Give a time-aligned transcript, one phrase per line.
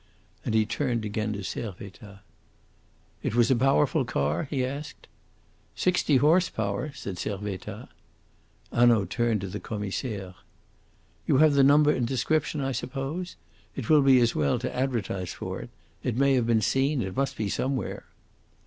[0.43, 2.21] And he turned again to Servettaz.
[3.21, 5.07] "It was a powerful car?" he asked.
[5.75, 7.87] "Sixty horse power," said Servettaz.
[8.73, 10.33] Hanaud turned to the Commissaire.
[11.27, 13.35] "You have the number and description, I suppose?
[13.75, 15.69] It will be as well to advertise for it.
[16.01, 18.05] It may have been seen; it must be somewhere."